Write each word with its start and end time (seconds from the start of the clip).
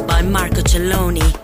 By 0.00 0.22
Marco 0.22 0.60
Celloni. 0.62 1.43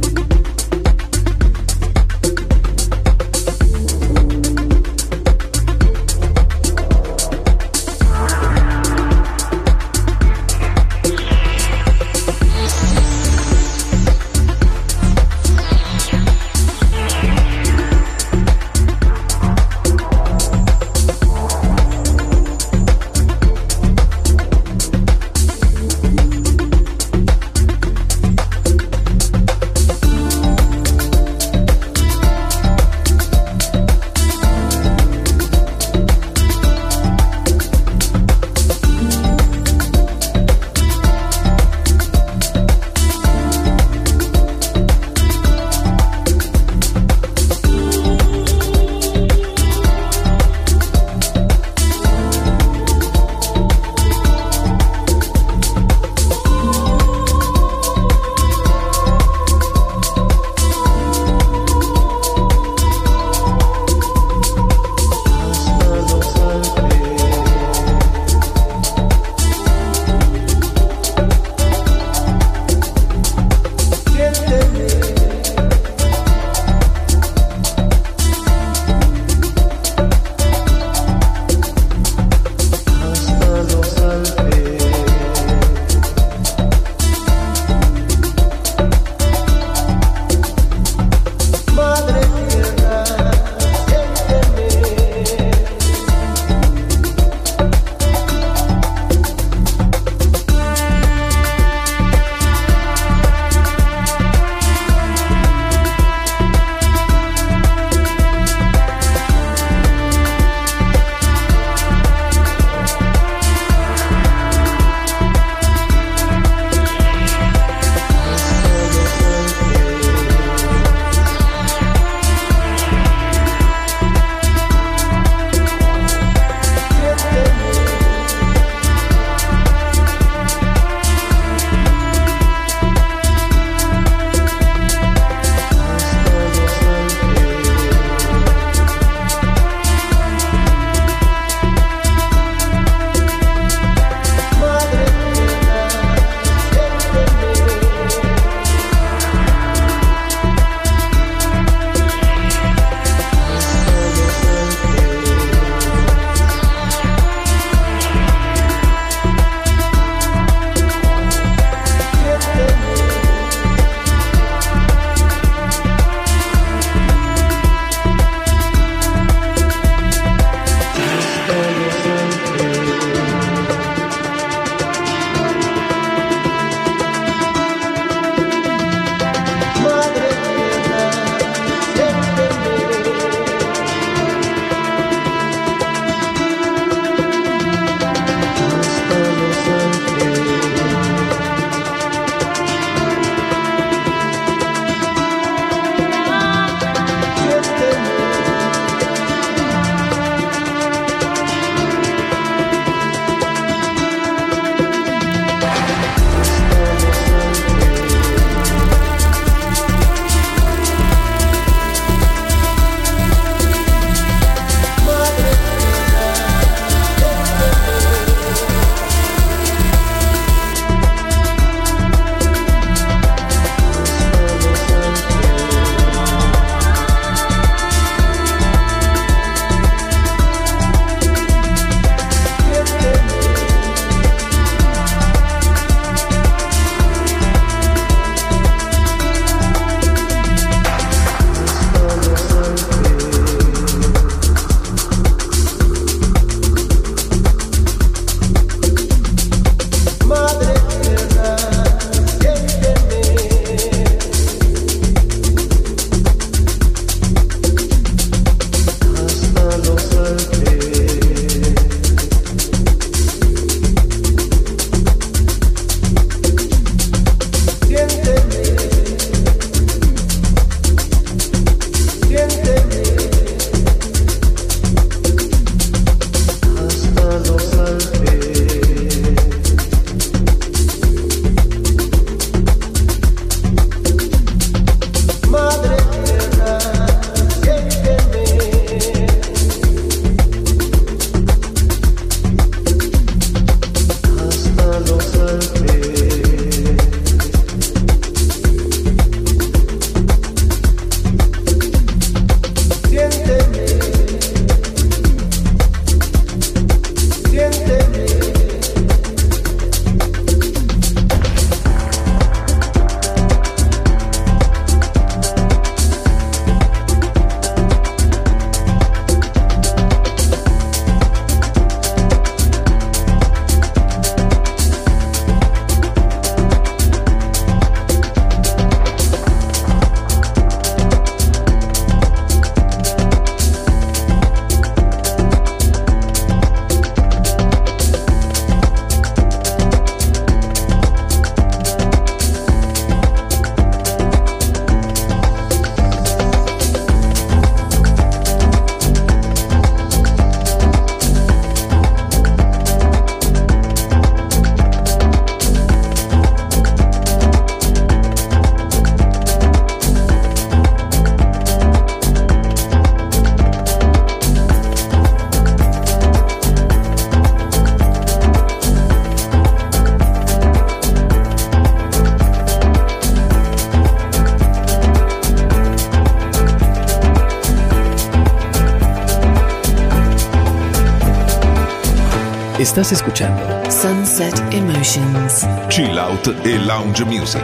Estás 382.91 383.13
escuchando 383.13 383.89
Sunset 383.89 384.53
Emotions. 384.73 385.65
Chill 385.87 386.19
Out 386.19 386.49
e 386.65 386.77
Lounge 386.77 387.23
Music 387.23 387.63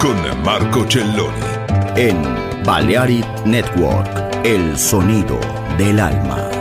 con 0.00 0.16
Marco 0.42 0.84
Celloni. 0.84 1.38
En 1.94 2.20
Balearic 2.64 3.24
Network, 3.44 4.08
el 4.42 4.76
sonido 4.76 5.38
del 5.78 6.00
alma. 6.00 6.57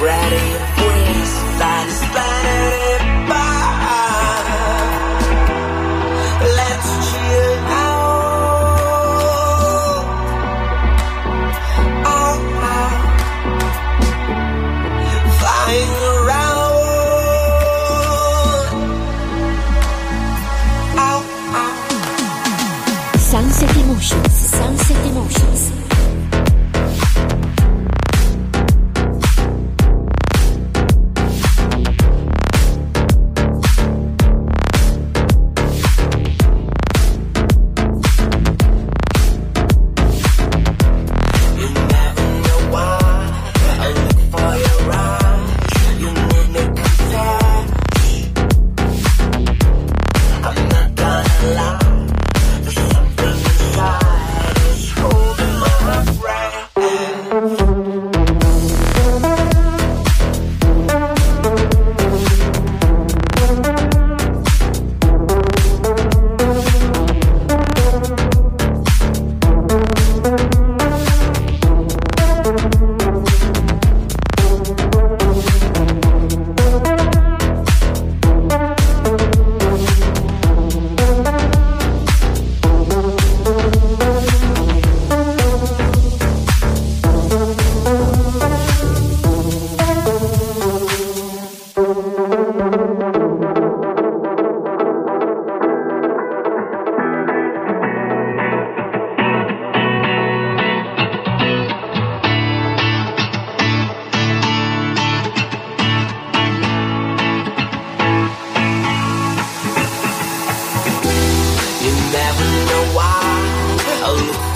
ready. 0.00 0.45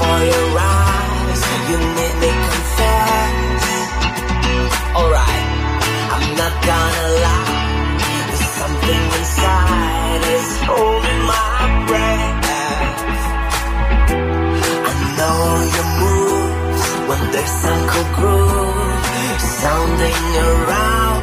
for 0.00 0.18
your 0.32 0.48
eyes. 0.58 1.40
You 1.70 1.78
made 1.98 2.16
me 2.24 2.30
confess. 2.48 3.62
Alright, 4.98 5.46
I'm 6.14 6.26
not 6.40 6.54
gonna 6.70 7.06
lie. 7.26 7.58
There's 8.28 8.48
something 8.60 9.02
inside 9.18 10.22
is 10.36 10.50
holding 10.70 11.20
my 11.32 11.58
breath. 11.88 12.48
I 14.90 14.94
know 15.18 15.40
your 15.76 15.88
moves 16.02 16.84
when 17.08 17.22
there's 17.34 17.54
some 17.64 17.82
cool 17.90 18.08
groove 18.16 19.40
sounding 19.62 20.22
around. 20.48 21.22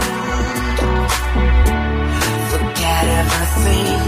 Forget 2.53 3.03
everything. 3.21 4.01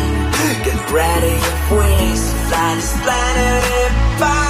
Get 0.66 0.80
ready, 1.00 1.36
your 1.46 1.60
wings 1.78 2.24
fly 2.48 2.70
this 2.76 2.92
planet 3.04 4.09
five. 4.20 4.50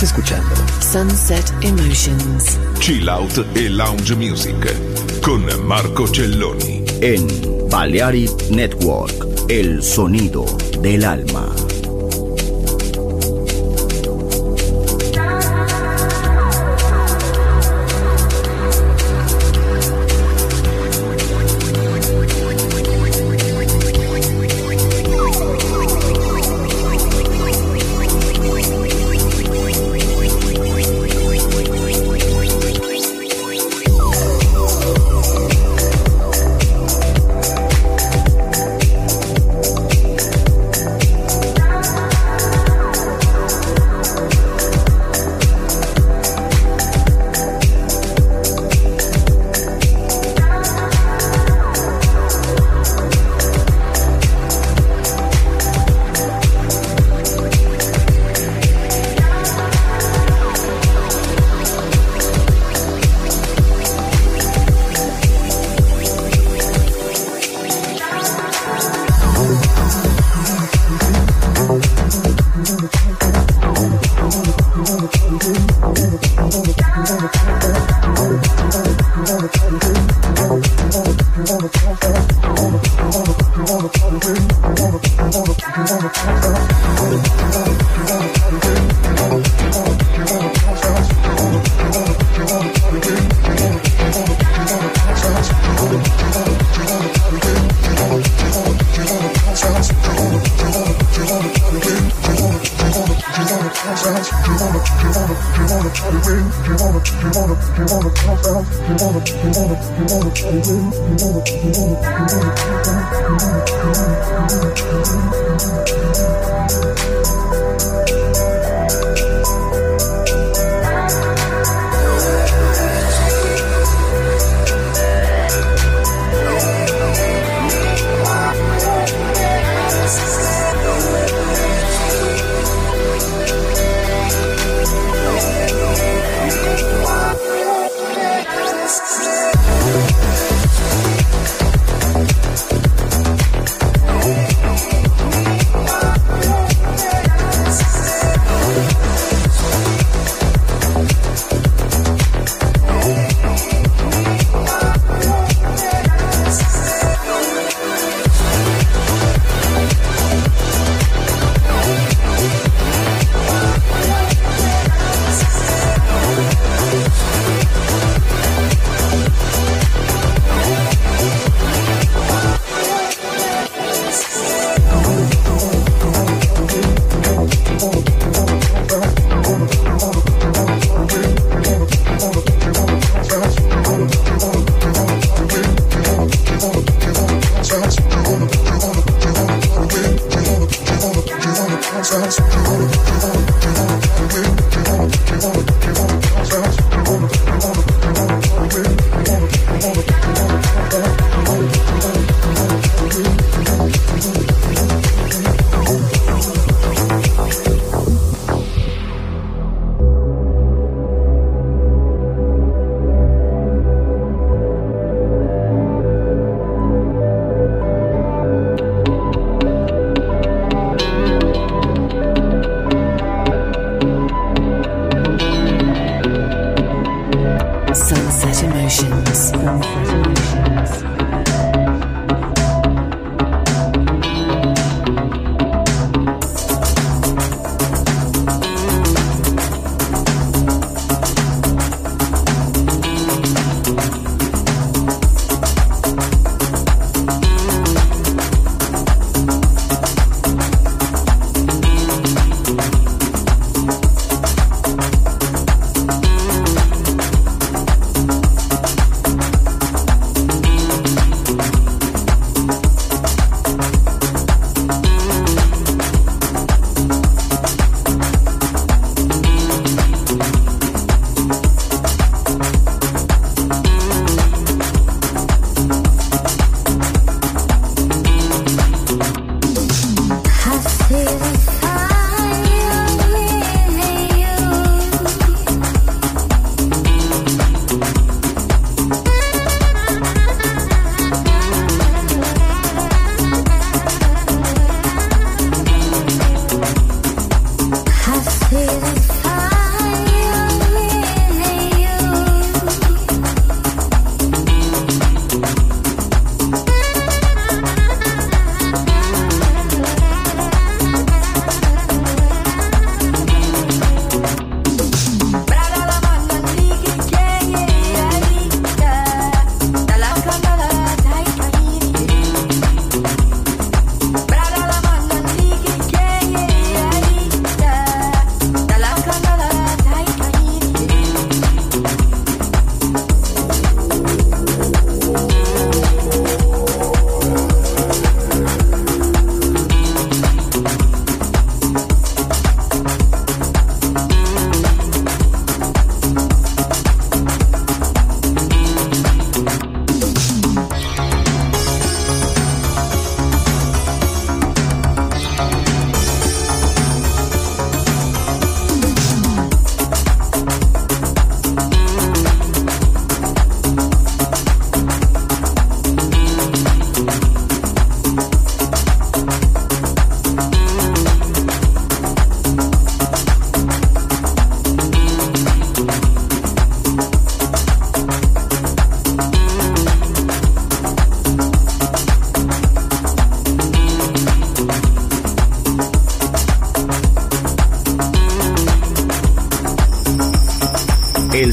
Estás 0.00 0.16
escuchando 0.16 0.54
Sunset 0.80 1.52
Emotions. 1.60 2.58
Chill 2.78 3.06
Out 3.06 3.44
e 3.54 3.68
Lounge 3.68 4.14
Music 4.14 5.20
con 5.20 5.44
Marco 5.66 6.06
Celloni. 6.06 6.82
en 7.02 7.28
Balearic 7.68 8.48
Network, 8.48 9.26
el 9.50 9.82
sonido 9.82 10.46
del 10.80 11.04
alma. 11.04 11.59